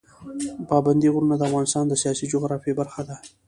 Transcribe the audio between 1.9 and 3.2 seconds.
سیاسي جغرافیه برخه ده.